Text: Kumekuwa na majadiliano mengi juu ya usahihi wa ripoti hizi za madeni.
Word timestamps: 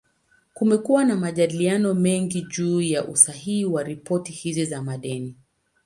Kumekuwa 0.53 1.05
na 1.05 1.15
majadiliano 1.15 1.93
mengi 1.93 2.41
juu 2.41 2.81
ya 2.81 3.05
usahihi 3.07 3.65
wa 3.65 3.83
ripoti 3.83 4.31
hizi 4.31 4.65
za 4.65 4.81
madeni. 4.83 5.35